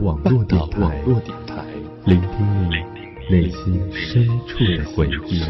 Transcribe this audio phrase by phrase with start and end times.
[0.00, 1.02] 网络电台，
[2.04, 2.76] 聆听你
[3.30, 5.42] 内心深处的回忆。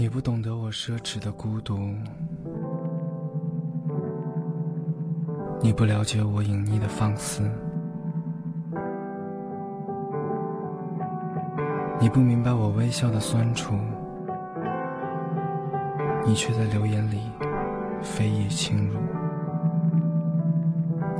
[0.00, 1.76] 你不懂得我奢侈的孤独，
[5.60, 7.42] 你不了解我隐匿的放肆，
[12.00, 13.74] 你不明白我微笑的酸楚，
[16.24, 17.22] 你却在流言里
[18.00, 18.98] 飞叶轻如。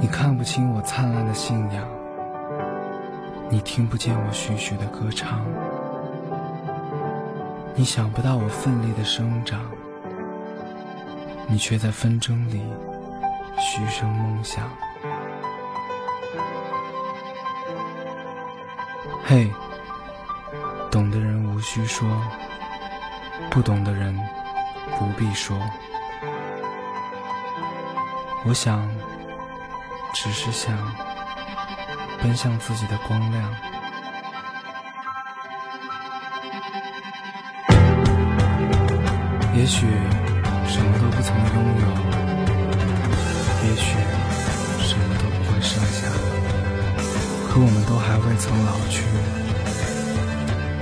[0.01, 1.85] 你看不清我灿烂的信仰，
[3.51, 5.45] 你听不见我徐徐的歌唱。
[7.75, 9.61] 你想不到我奋力的生长，
[11.49, 12.63] 你却在纷争里
[13.59, 14.65] 嘘声梦想。
[19.25, 19.53] 嘿，
[20.91, 22.09] 懂的人无需说，
[23.51, 24.19] 不懂的人
[24.99, 25.59] 不必说。
[28.45, 28.89] 我想，
[30.15, 30.75] 只是想
[32.23, 33.55] 奔向自己的光亮。
[39.55, 39.87] 也许
[40.69, 42.28] 什么都不曾拥有，
[43.69, 43.85] 也许
[44.81, 46.01] 什么都不会剩下，
[47.51, 49.05] 可我们都还未曾老去，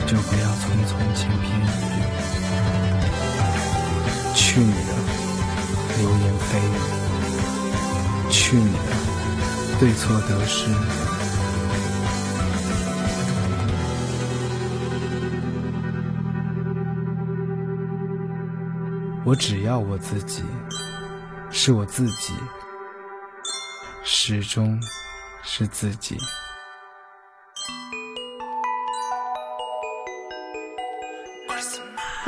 [0.06, 1.98] 就不要匆匆千篇一律。
[4.36, 4.92] 去你的
[5.98, 8.78] 流言蜚语，去你的
[9.80, 10.70] 对错得失。
[19.24, 20.44] 我只要我自己，
[21.50, 22.32] 是我自己，
[24.28, 24.76] 始终
[25.44, 26.18] 是自己。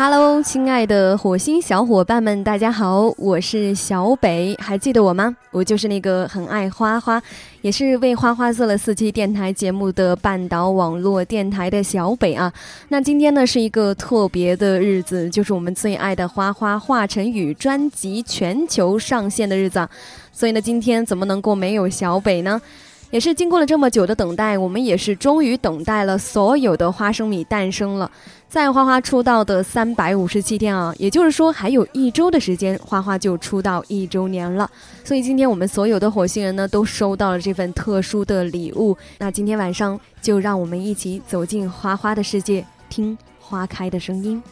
[0.00, 5.36] Hello，亲爱的火星小伙伴们，大家好，我是小北，还记得我吗？
[5.50, 7.20] 我就是那个很爱花花，
[7.62, 12.52] 也是为花花做了四期电台节目的半岛网络电台的小北啊。
[12.90, 19.90] 那今天呢是一个特别的日子，就是我们最爱的花花华晨宇专辑全球上线的日子，啊
[20.30, 22.62] 所以呢，今天怎么能够没有小北呢？
[23.10, 28.10] 也是经过了这么久的等待，我们也是终于等待了所有的花生米诞生了。
[28.48, 34.70] 在花花出道的三百五十七天啊，也就是说还有一周的时间，花花就出道一周年了。
[35.04, 38.96] 所以今天我们所有的火星人呢，都收到了这份特殊的礼物。
[39.18, 44.42] 那今天晚上就让我们一起走进花花的世界，听花开的声音。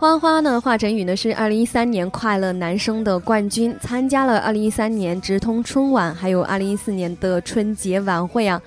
[0.00, 0.58] 花花呢？
[0.58, 1.14] 华晨宇呢？
[1.14, 8.58] 是二零一三年快乐男声的冠军，参加了二零一三年直通春晚，还有二零一四年的春节晚会啊。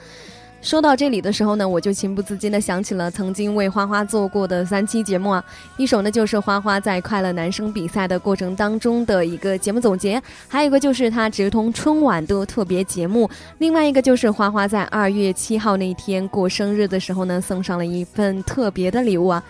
[0.61, 5.43] 说到这里的时候呢，我就情不自禁的想起了曾经为花花做过的三期节目啊。
[5.75, 13.27] 一首呢就是花花在快乐男声比赛的过程当中的一个节目总结，还有一个就是他直通春晚的特别节目，
[13.57, 19.43] 另外一个就是花花在二月七号那天过生日的时候呢，送上了一份特别的礼物啊。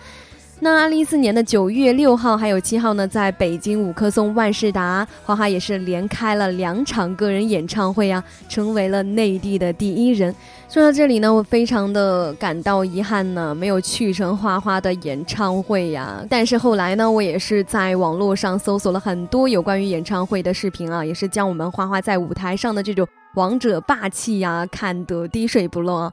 [0.60, 10.34] 那二零一四年的九月六号还有七号呢，在北京五棵松万事达，花花也是连开了两场个人演唱会啊，成为了内地的第一人。
[10.68, 16.24] 说到这里呢，我非常的感到遗憾呢，没有去成花花的演唱会呀。
[16.30, 26.10] 但是后来呢，我也是在网络上搜索了很多有关于演唱会的视频啊，也是将我们花花在舞台上的这种王者霸气呀，看得滴水不漏。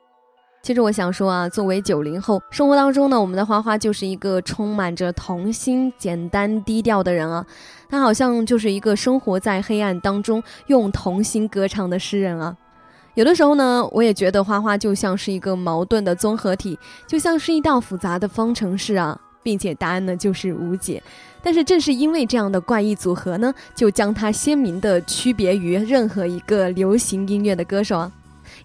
[0.61, 7.43] 其实我想说啊，作为九零后，生活当中呢，我们的花花就是一个充满着童心、简单低调的人啊。
[7.89, 12.55] 他好像就是一个生活在黑暗当中，用童心歌唱的诗人啊。
[13.15, 21.01] 有的时候呢，我也觉得花花就像是一个矛盾的综合体，就像是一道复杂的方程式啊，并且答案呢就是无解。
[21.41, 28.11] 但是正是因为这样的怪异组合呢，就将他鲜明的区别于任何一个流行音乐的歌手啊。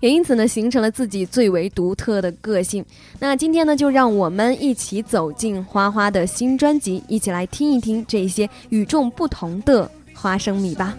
[0.00, 2.84] 也因此呢，形成了自己最为独特的个性。
[3.18, 10.96] 那今天呢，就让我们一起走进花花的新专辑，一起来听一听这些与众不同的花生米吧。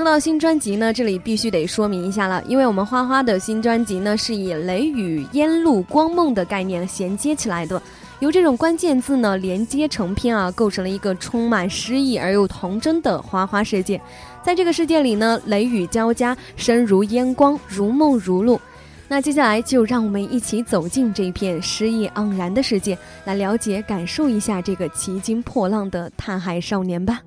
[0.00, 7.82] 说到新专辑呢，这里必须得说明一下了，因为我们花花的新专辑呢是以雷雨烟露光梦的概念衔接起来的，
[8.20, 14.00] 由这种关键字呢连接成篇啊，构成了一个充满诗意而又童真的花花世界。
[14.42, 18.58] 在这个世界里呢，雷雨交加，声如烟光，如梦如露。
[19.06, 27.20] 那接下来就让我们一起走进这片诗意盎然的世界，来了解、感受一下这个奇经破浪的踏海少年吧。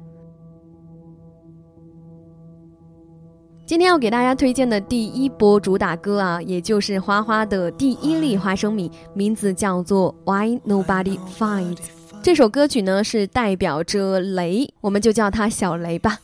[3.73, 11.79] 今天要给大家推荐的第一波主打歌啊，也就是花花的第一粒花生米，名字叫做 Why Nobody Finds。
[12.21, 16.19] 这首歌曲呢是代表着雷，我们就叫他小雷吧。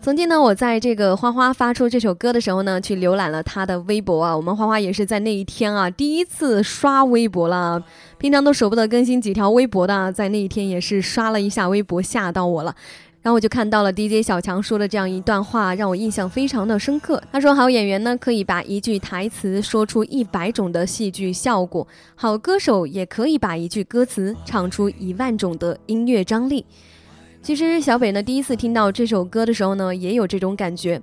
[0.00, 4.36] 曾经呢，我在这个花花发出这首歌的时候呢，去浏览了他的微博啊。
[4.36, 7.80] 我们花花也是在那一天啊，第一次刷微博了。
[8.18, 12.74] 平常都舍不得更新几条微博的，在那一天也是刷了一下微博，吓到我了。
[13.28, 17.22] 然后我就看到了 DJ 小强说的这样一段话，让我印象非常的深刻。
[17.30, 26.64] 他说：“好演员呢，可以把一句台词说出一百种的戏剧效果；好歌手也可以把一句歌词唱出一万种的音乐张力。”
[27.42, 30.94] 其实小北呢，第一次听到这首歌的时候呢，也有这种感觉，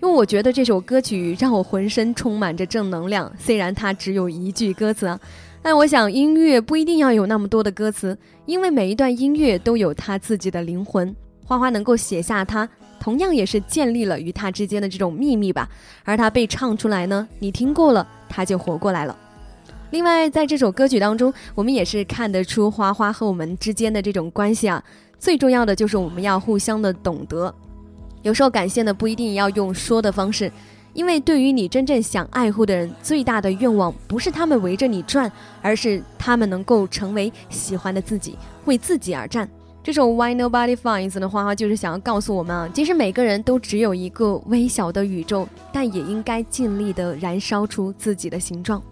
[0.00, 3.30] 因为我觉得这首歌曲让我浑身充满着正能量。
[3.38, 5.14] 虽然它只有一句歌词，
[5.60, 11.14] 但我想音乐不一定要有那么多的歌词，因为每一段音乐都有它自己的灵魂。
[11.46, 15.68] 花花能够写下它，同样也是建立了与它之间的这种秘密吧。
[16.04, 19.16] 而它被唱出来呢，你听过了，它就活过来了。
[19.90, 24.82] 另外，在这首歌曲当中，我们也是看得出花花和我们之间的这种关系啊。
[25.18, 27.54] 最重要的就是我们要互相的懂得，
[28.22, 30.50] 有时候感谢呢不一定要用说的方式，
[30.92, 35.30] 因为对于你真正想爱护的人，最大的愿望不是他们围着你转，
[35.62, 39.48] 而是他们能够成为喜欢的自己，为自己而战。
[39.86, 48.82] 这首 Why Nobody Finds 的花花就是想要告诉我们啊，其实每个人都只有一个微小的宇宙，但也应该尽力的燃烧出自己的形状。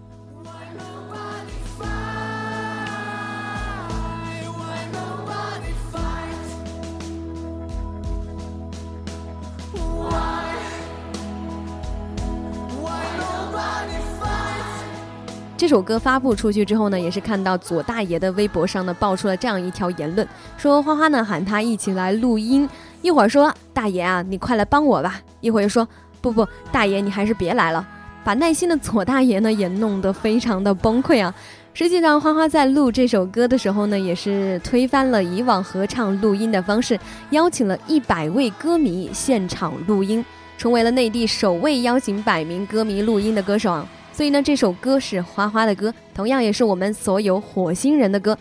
[15.65, 20.27] 这首歌发布出去之后呢，也是看到左大爷的微博上呢爆出了这样一条言论，
[20.59, 22.69] 说花花呢喊他一起来录音，
[23.01, 25.87] 一会儿说大爷啊你快来帮我吧，一会儿又说
[26.21, 27.83] 不不大爷你还是别来了，
[28.23, 31.33] 把耐心的左大爷呢也弄得非常的崩溃啊。
[31.73, 36.99] 实际上花花在录这首歌的时候呢，也是推翻了以往合唱录音的方式，
[37.31, 40.23] 邀请了一百位歌迷现场录音，
[40.59, 43.87] 成为了内地首位邀请百名歌迷录音的歌手啊。
[44.15, 48.37] 所以呢，这首歌是花花的歌，同样也是我们所有火星人的歌。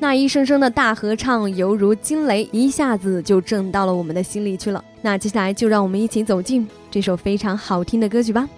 [0.00, 4.84] 那一声声的大合唱，犹如惊雷，一下子就震到了我们的心里去了。
[5.00, 8.48] 那接下来就让我们一起走进这首非常好听的歌曲吧。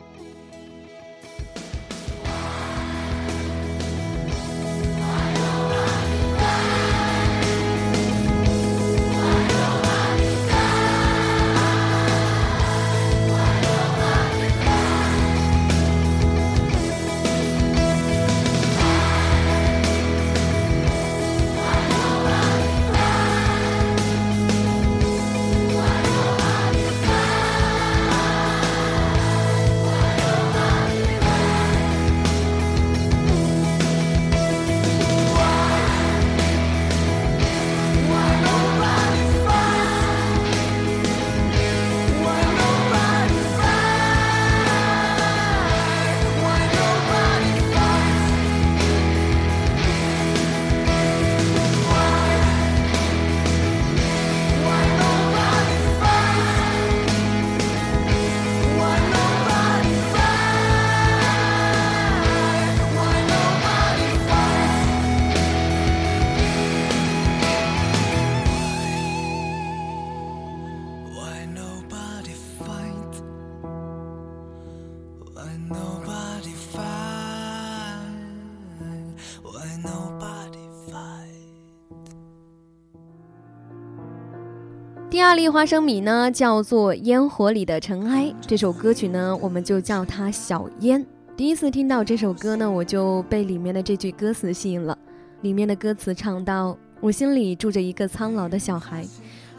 [85.34, 88.26] 第二粒花生米呢，叫做《烟火里的尘埃》。
[88.46, 91.04] 这首歌曲呢，我们就叫它小烟。
[91.36, 94.96] 第一次听到这首歌呢，我就被里面的这句歌词吸引了。
[95.40, 99.04] 里面的歌词唱到：“我心里住着一个苍老的小孩，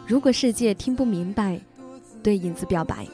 [0.08, 1.60] 如果世界听不明白，
[2.24, 3.06] 对影子表白。”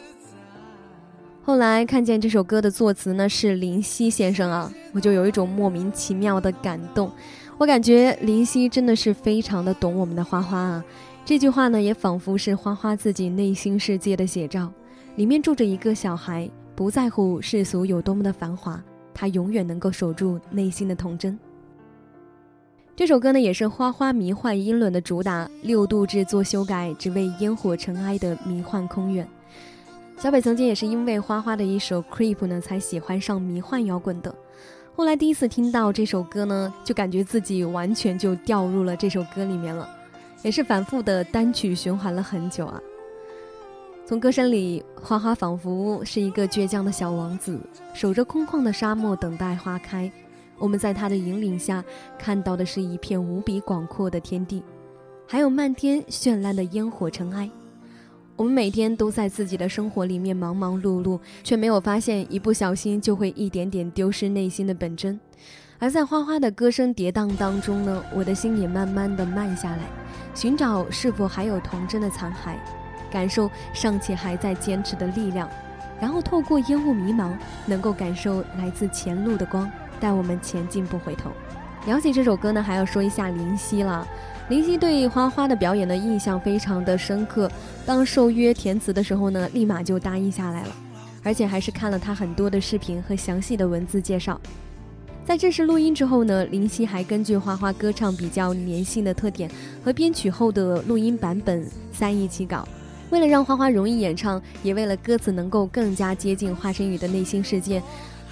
[1.41, 7.11] 后来看见这首歌的作词呢是林夕先生啊，我就有一种莫名其妙的感动。
[7.57, 10.85] 我感觉林夕真的是非常的懂我们的花花啊。
[11.23, 14.71] 这句话呢，也仿佛是花花自己内心世界的写照，
[15.15, 18.81] 里面住着一个小孩，不在乎世俗有多么的繁华，
[19.13, 21.37] 他永远能够守住内心的童真。
[22.95, 29.25] 这首歌呢，也是花花迷幻音轮的主打，六度制作修改，只为烟火尘埃的迷幻空远。
[30.17, 34.35] 小北曾经也是因为花花的一首《Creep》呢，才喜欢上迷幻摇滚的。
[34.95, 39.89] 后来第一次听到这首歌呢，就感觉自己完全就掉入了这首歌里面了，
[40.43, 42.81] 也是反复的单曲循环了很久啊。
[44.05, 47.59] 从歌声里，花花仿佛是一个倔强的小王子，
[47.93, 50.11] 守着空旷的沙漠等待花开。
[50.57, 51.83] 我们在他的引领下，
[52.19, 54.61] 看到的是一片无比广阔的天地，
[55.25, 57.49] 还有漫天绚烂的烟火尘埃。
[58.35, 65.19] 我们每天都在自己的生活里面忙忙碌碌，却没有发现，一不小心就会一点点丢失内心的本真。
[65.81, 69.79] 而在花花的歌声跌宕当中呢，我的心也慢慢的慢下来，
[70.35, 72.53] 寻找是否还有童真的残骸，
[73.11, 75.49] 感受尚且还在坚持的力量，
[75.99, 77.31] 然后透过烟雾迷茫，
[77.65, 79.69] 能够感受来自前路的光。
[79.99, 81.31] 带我们前进不回头。
[81.87, 84.07] 了解这首歌呢，还要说一下林夕了。
[84.49, 87.49] 林夕对花花的表演的印象非常的深刻。
[87.87, 90.69] 当受约填词的时候呢，立马就答应下来了，
[91.23, 94.39] 而且还是看了他很多的视频和详细的文字介绍。
[95.23, 99.49] 在正式录音之后呢，林夕还根据花花歌唱比较粘性的特点
[99.83, 102.67] 和编曲后的录音版本三一起稿。
[103.11, 107.81] 为了让花花容易演唱，也为了歌词能够更加接近华晨宇的内心世界。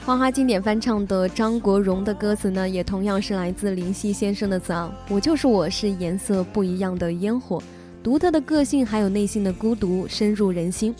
[0.05, 4.91] 花花经典翻唱的张国荣的歌词呢，也同样是来自林夕先生的词啊。
[5.09, 7.61] 我就是我，是颜色不一样的烟火，
[8.01, 10.95] 独特的个性，还有内心的孤独，深入人心。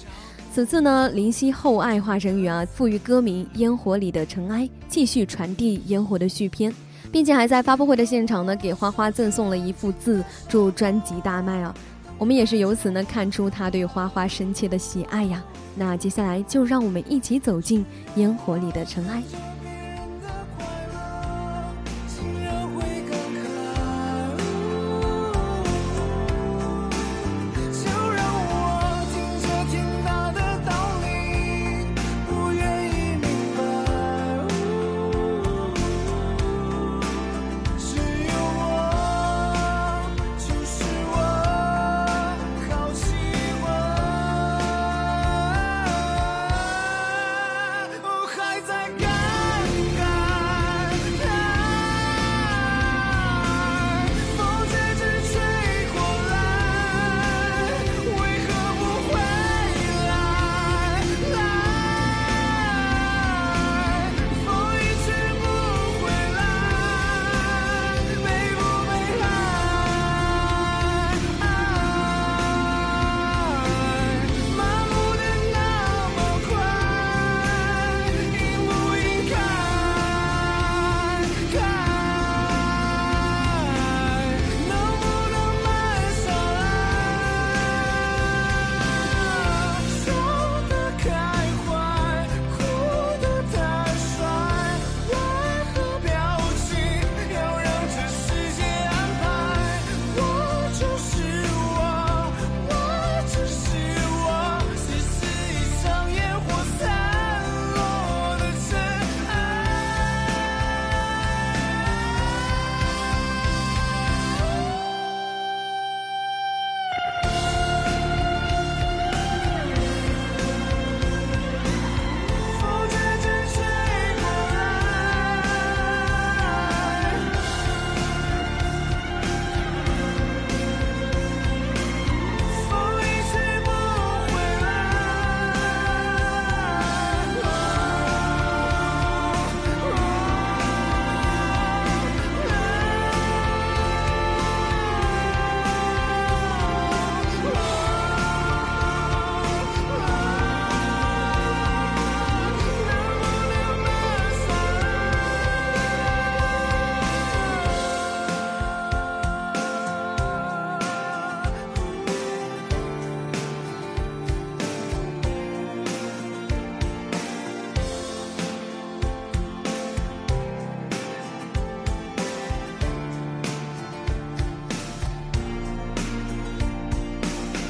[0.60, 6.70] 此次呢，林夕厚爱华晨宇啊，赋予歌名《烟火里的尘埃》，继续传递烟火的续篇，
[7.10, 11.74] 并且还在发布会的现场呢，给花花赠送了一幅字，祝专辑大卖啊。
[12.18, 15.42] 我们也是由此呢，看出他对花花深切的喜爱呀。
[15.76, 17.86] 那接下来就让我们一起走进
[18.18, 19.24] 烟火里的尘埃。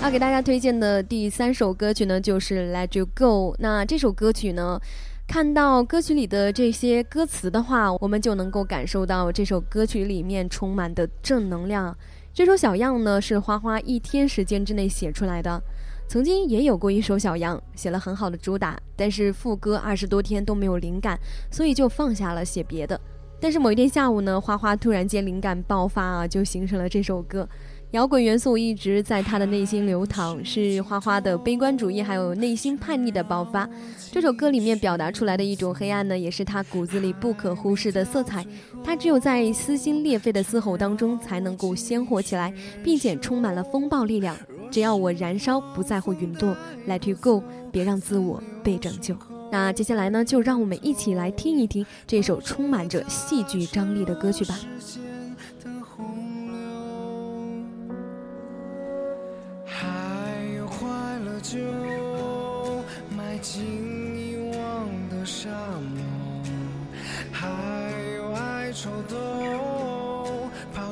[0.10, 3.54] 要给大家推荐的第三首歌曲呢，就是《Let You Go》。
[3.60, 4.82] 那这首歌曲呢，
[5.28, 11.96] 看到歌曲里的这些歌词的话，我们就能够感受到这首歌曲里面充满的正能量。
[12.34, 15.62] 这首小样呢，是花花一天时间之内写出来的。
[16.08, 21.20] 曾经也有过一首小样，写了很好的主打，但是副歌二十多天都没有灵感，
[21.52, 23.00] 所以就放下了写别的。
[23.40, 27.48] 但是某一天下午呢，花花突然间灵感爆发啊，就形成了这首歌。
[27.92, 33.68] 摇滚元素一直在他的内心流淌，是花花的悲观主义，还有内心叛逆的爆发。
[34.12, 38.46] 这首歌里面表达出来的一种黑暗呢，也是他骨子里不可忽视的色彩。
[38.84, 42.54] 他只有在撕心裂肺的嘶吼当中，才能够鲜活起来，
[42.84, 44.38] 并且充满了风暴力量。
[44.70, 46.56] 只要我燃烧，不在乎陨落
[46.88, 47.42] ，Let you go，
[47.72, 49.16] 别让自我被拯救。
[49.52, 54.60] 那接下来呢，就让我们一起来听一听这首充满着戏剧张力的歌曲吧。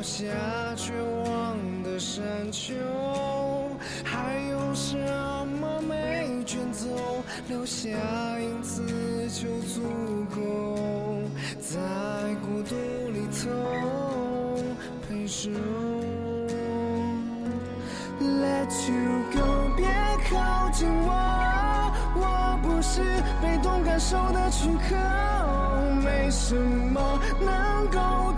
[0.08, 0.24] 下
[0.76, 0.94] 绝
[1.26, 2.74] 望的山丘，
[4.06, 4.98] 还有什
[5.60, 6.88] 么没卷走？
[7.50, 7.90] 留下
[8.40, 8.82] 影子
[9.30, 9.82] 就足
[10.34, 10.80] 够，
[11.60, 11.78] 在
[12.42, 12.76] 孤独
[13.12, 14.64] 里头
[15.08, 15.50] 陪守。
[18.20, 19.86] Let you go，别
[20.32, 21.12] 靠近我，
[22.16, 23.02] 我不是
[23.42, 24.96] 被动感受的躯壳，
[26.28, 28.34] 没什么能够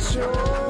[0.00, 0.69] control.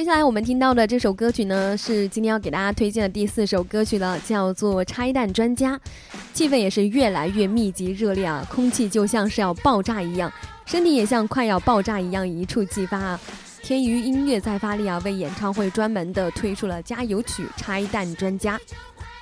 [0.00, 5.76] 接下来我们听到的这首歌曲呢，是今天要给大家推荐的第四首歌曲了，叫做《拆弹专家》。
[6.32, 10.32] 气氛也是越来越密集热烈啊，空气就像是要爆炸一样，
[10.64, 13.20] 身体也像快要爆炸一样一触即发啊！
[13.62, 18.56] 天娱音乐在发力啊，为演唱会专门的推出了加油曲《拆弹专家》。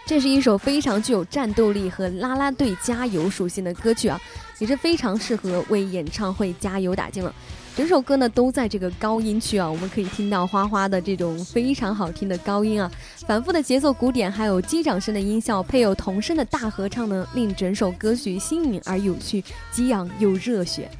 [0.06, 4.20] 这是一首非常具有战斗力和啦啦队加油属性的歌曲啊，
[4.60, 7.34] 也是非常适合为演唱会加油打劲了。
[7.78, 12.90] 整首歌呢都在这个高音区啊，我们可以听到花花的这种非常好听的高音啊，
[13.24, 20.90] 反复的节奏鼓点，还有击掌声的音效，配有童声的大合唱呢，令整首歌曲新颖而有趣，激昂又热血。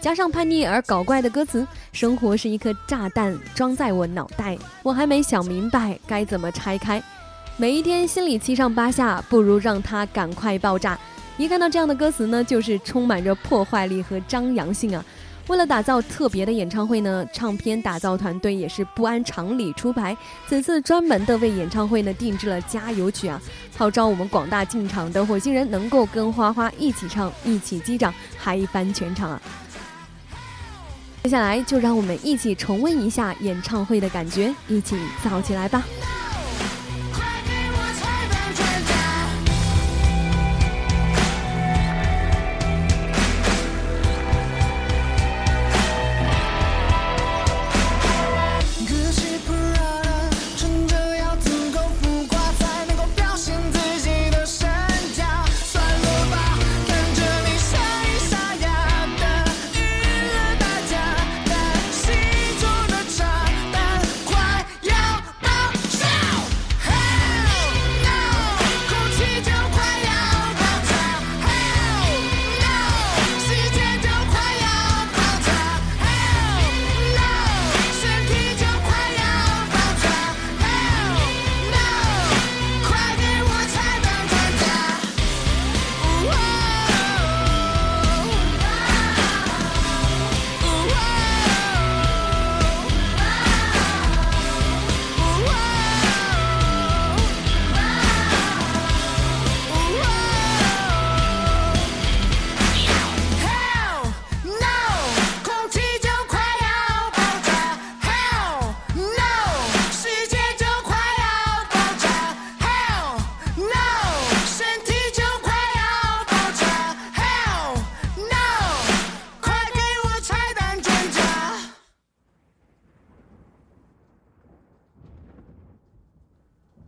[0.00, 7.02] 加上叛逆而搞怪的歌词，生活是一颗炸弹装在我脑袋，我还没想明白该怎么拆开。
[7.58, 10.98] 每一天心里七上八下，不如让它赶快爆炸。
[11.36, 15.04] 一看到这样的歌词呢，就是充满着破坏力和张扬性啊。
[15.52, 20.16] 为了打造特别的演唱会呢，唱片打造团队也是不按常理出牌。
[20.48, 23.38] 此次专门的为演唱会呢定制了加油曲啊，
[23.76, 29.42] 号召我们广大进场的火星人能够跟花花一起唱，一起击掌，嗨翻全场啊！
[31.22, 35.82] 接下来就让我们一起重温一下演唱会的感觉，一起燥起来吧！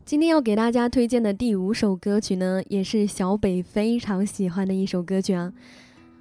[0.05, 5.51] 今天要给大家推荐的第五首歌曲呢，也是小北非常喜欢的一首歌曲啊。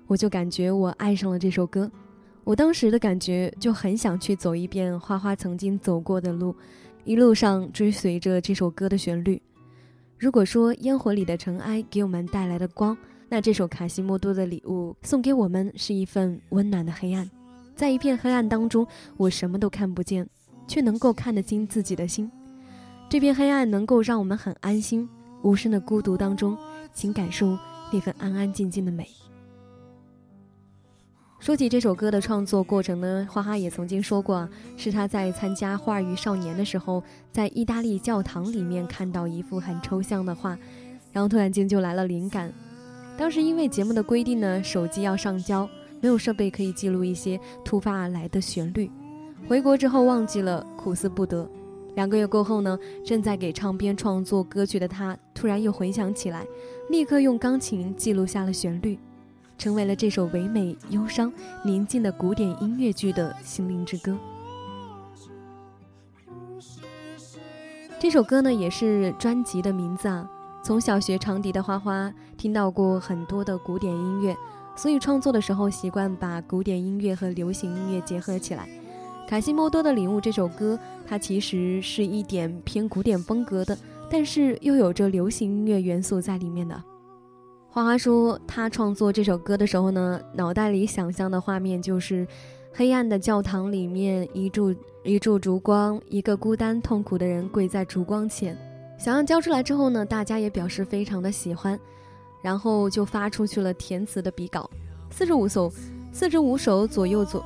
[0.08, 1.92] 我就感觉我爱上了这首歌，
[2.46, 6.56] 我当时的感觉就很想去走一遍花花曾经走过的路，
[7.04, 9.42] 一路上追随着这首歌的旋律。
[10.18, 17.30] 如果说烟火里的尘埃给我们带来的光，那这首卡西莫多的礼物送给我们是一份温暖的黑暗。
[17.76, 20.26] 在一片黑暗当中，我什么都看不见，
[20.70, 22.32] 却能够看得清自己的心。
[23.14, 25.08] 这片黑暗能够让我们很安心，
[25.44, 26.58] 无声的孤独当中，
[26.96, 27.56] 请感受
[27.92, 29.08] 那份安安静静的美。
[31.40, 40.58] 说起这首歌的创作过程呢，花花也曾经说过，是他在参加《花儿与少年》的时候，在意大利教堂里面看到一幅很抽象的画，
[41.12, 42.52] 然后突然间就来了灵感。
[43.16, 45.70] 当时因为节目的规定呢，手机要上交，
[46.02, 48.90] 没有设备可以记录一些突发而来的旋律。
[49.48, 51.48] 回国之后忘记了，苦思不得。
[51.96, 56.46] 两个月过后呢，正在给唱片创作歌曲的他，突然又回想起来，
[56.90, 58.98] 立刻用钢琴记录下了旋律，
[59.58, 61.32] 成为了这首唯美、忧伤、
[61.64, 64.18] 宁静的古典音乐剧的心灵之歌。
[68.00, 70.30] 这首歌呢，也是专辑的名字啊。
[70.64, 74.36] 从小学长笛的花花，听到过很多的古典音乐，
[74.76, 78.68] 所以创作的时候习惯把古典音乐和流行音乐结合起来。
[79.34, 83.76] 卡西莫多的领悟这首歌，它其实是一点偏古典风格的，
[84.08, 86.80] 但是又有着流行音乐元素在里面的。
[87.68, 92.28] 花花说，他创作这首歌的时候呢，脑袋里想象的画面就是
[92.72, 94.72] 黑暗的教堂里面一柱
[95.04, 98.56] 一柱烛光，一个孤单痛苦的人跪在烛光前。
[99.00, 101.80] 想要交出来之后呢，大家也表示非常的喜欢，
[102.44, 104.70] 然后就发出去了填词的笔稿，
[105.10, 105.74] 四十五首，
[106.12, 107.44] 四十五首左右左。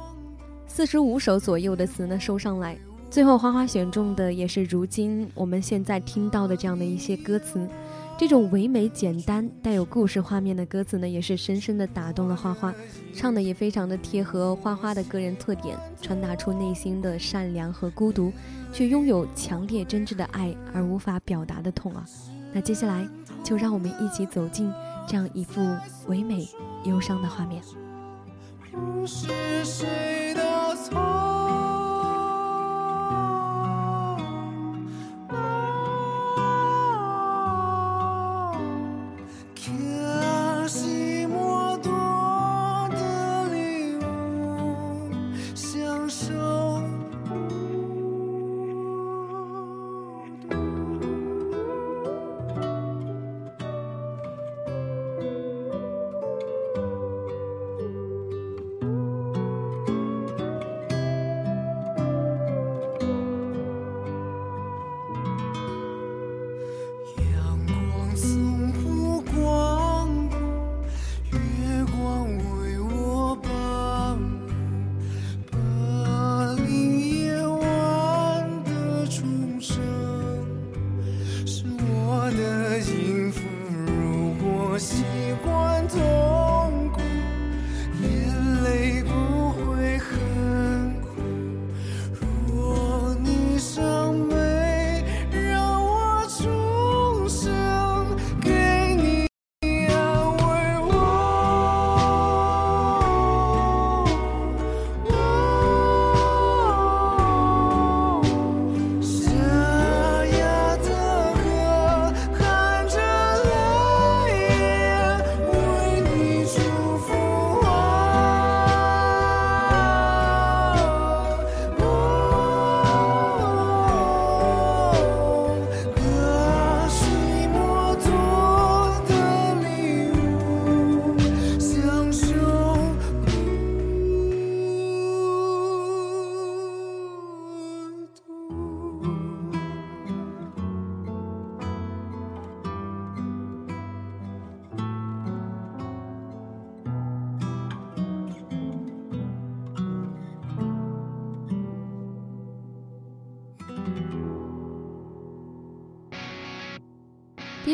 [0.68, 2.78] 四十五首左右的词呢收上来，
[3.10, 7.68] 最后花花选中的也是如今我们现在听到的这样的一些歌词，
[8.16, 12.72] 这种唯美简单带有故事画面的歌词呢，也是深深的打动了花花，
[13.14, 18.32] 唱的也非常的贴合花花的个人特点，传达出内心的善良和孤独，
[18.72, 22.06] 却拥有强烈真挚的爱而无法表达的痛啊！
[22.54, 23.08] 那接下来
[23.44, 24.72] 就让我们一起走进
[25.08, 25.62] 这样一幅
[26.08, 26.48] 唯美
[26.84, 27.64] 忧伤的画面。
[28.72, 29.28] 不是
[29.64, 30.47] 谁的
[30.90, 31.37] 错。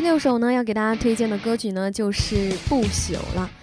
[0.04, 2.36] 六首呢，要给大家推荐的歌曲呢，就是
[2.68, 3.50] 《不朽》了。《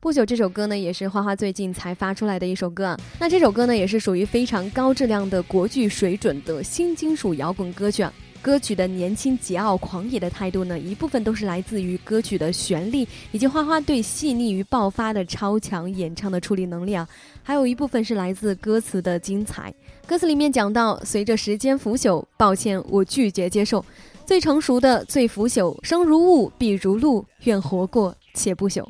[0.00, 2.98] 不朽》这首歌呢，也是花花最近才发出来的一首歌啊。
[3.20, 8.12] 那这首歌呢，也是属于非常高质量的国剧水准的新金属摇滚歌曲啊。
[8.40, 17.08] 歌曲的年轻、桀骜、狂野的态度呢，一部分都是来自于歌曲的旋律，以及花花对细腻与爆发的超强演唱的处理能力啊。
[17.42, 19.72] 还有一部分是来自歌词的精彩。
[20.06, 23.84] 歌词里面讲到，随着时间腐朽，抱歉，我拒绝接受。
[24.24, 28.86] 最成熟的最腐朽，生如雾，必如露，愿活过且不朽。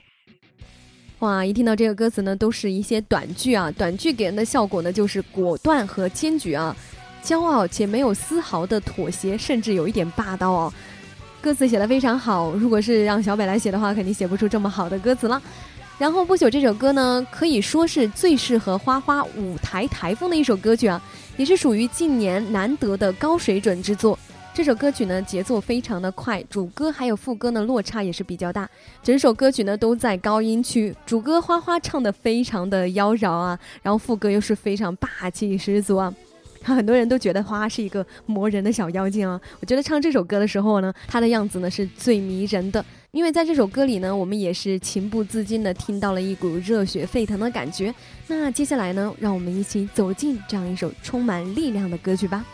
[1.20, 6.76] 哇，一听到这个歌词呢，都是一些短句啊，短句给人的效果呢，就是果断和坚决啊，
[7.28, 10.72] 骄傲且没有丝毫的妥协，甚至有一点霸道哦。
[11.42, 15.40] 歌词写的非常好，如果是让小北来写的话，肯定写不出这么好的歌词了。
[15.98, 20.98] 然后《不朽》这首歌呢，可以说是最适合花花舞台台风的一首歌曲啊，
[21.36, 24.18] 也是属于近年难得的高水准之作。
[24.54, 28.66] 这首歌曲呢，节奏非常的快，主歌还有副歌呢落差也是比较大。
[29.02, 36.12] 整首歌曲呢都在高音区，主歌花花唱的非常的妖娆啊，然后副歌又是非常霸气十足啊。
[36.62, 39.40] 很多人都觉得花花是一个磨人的小妖精啊。
[39.60, 47.94] 我觉得唱这首歌的时候呢，她的样子呢是最迷人的，因为在这首歌里呢，我们也是情不自禁的听到了一股热血沸腾的感觉。
[48.26, 52.44] 那接下来呢，让我们一起走进这样一首充满力量的歌曲吧。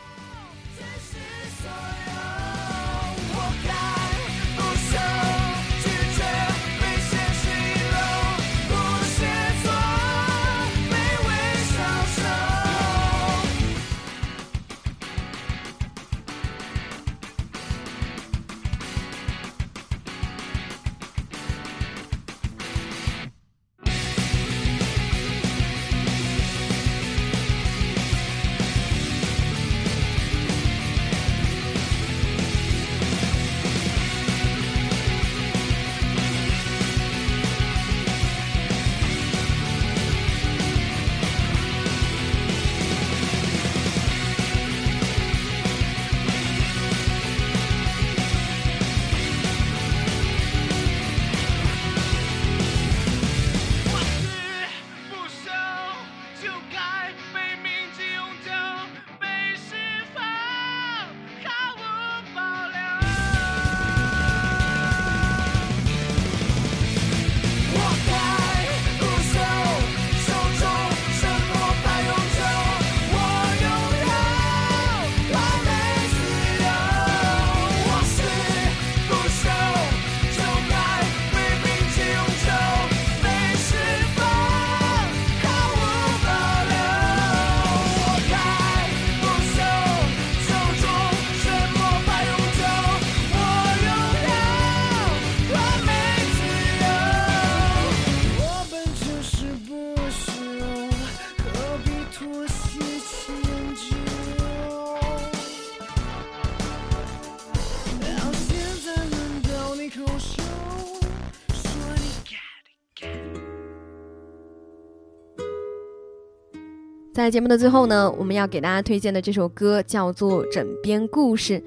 [117.25, 121.59] 在节目的最后呢，我们要给大家推荐的这首歌叫做《枕边故事》。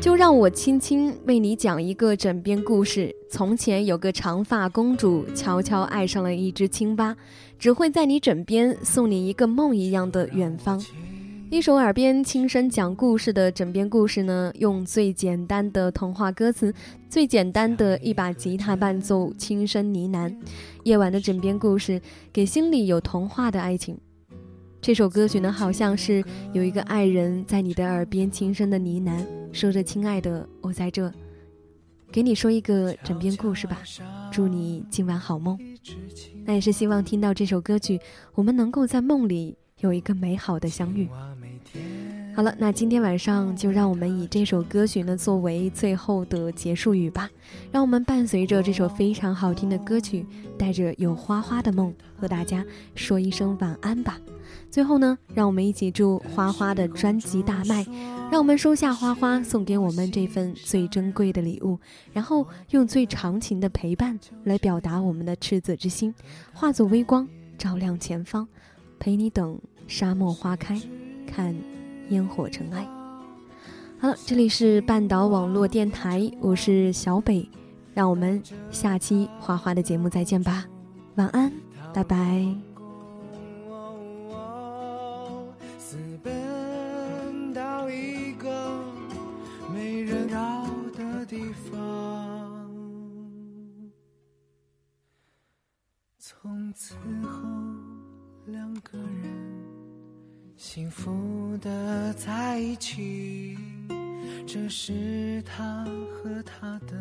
[0.00, 3.14] 就让我轻轻为你讲一个枕边故事。
[3.30, 7.16] 从前有个长发公主，悄悄爱上了一只青蛙，
[7.60, 10.84] 只会在你枕边送你一个梦一样的远方。
[11.48, 16.74] 一首耳边轻声讲故事的枕边故事呢，用最简单的童话歌词，
[17.08, 20.34] 最简单的一把吉他伴奏，轻声呢喃。
[20.82, 22.02] 夜晚的枕边故事，
[22.32, 23.96] 给心里有童话的爱情。
[24.86, 26.22] 这首歌曲呢，好像是
[26.52, 31.12] 有一个爱人在你的耳边轻声的呢喃，说着“亲爱的，我在这，
[32.12, 33.82] 给你说一个枕边故事吧，
[34.30, 35.58] 祝你今晚好梦。”
[36.46, 37.98] 那也是希望听到这首歌曲，
[38.32, 41.08] 我们能够在梦里有一个美好的相遇。
[42.32, 47.28] 好了，那今天晚上就让我们以这首歌曲呢作为最后的结束语吧。
[47.72, 50.24] 让我们伴随着这首非常好听的歌曲，
[50.56, 54.16] 带着有花花的梦，和大家说一声晚安吧。
[54.70, 57.86] 最后呢，让我们一起祝花花的专辑大卖。
[58.30, 61.78] 让我们收下花花送给我们这份最珍贵的礼物，
[62.12, 66.12] 然后用最长情的陪伴来表达我们的赤子之心，
[66.52, 68.46] 化作微光照亮前方，
[68.98, 70.80] 陪你等沙漠花开，
[71.26, 71.54] 看。
[72.10, 72.86] 烟火尘埃。
[73.98, 77.48] 好了，这里是半岛网络电台，我是小北，
[77.94, 80.64] 让我们下期花花的节目再见吧，
[81.16, 81.52] 晚安，
[81.92, 82.65] 拜拜。
[91.36, 92.66] 地方。
[96.18, 96.94] 从此
[97.24, 97.46] 后，
[98.46, 99.30] 两个人
[100.56, 103.58] 幸福的在一起，
[104.46, 106.96] 这是他和他的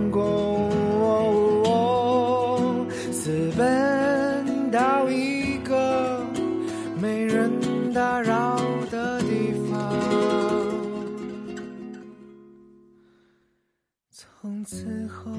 [0.00, 1.66] 离皇宫，
[3.12, 6.24] 私奔到一个
[7.00, 7.50] 没人
[7.92, 8.56] 打扰
[8.90, 9.92] 的地方。
[14.10, 15.30] 从此后，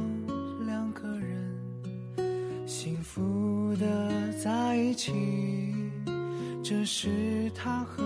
[0.66, 5.12] 两个人幸福的在一起，
[6.64, 8.04] 这是他和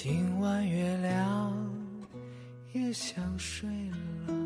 [0.00, 1.52] 今晚月亮
[2.72, 3.68] 也想睡
[4.28, 4.37] 了。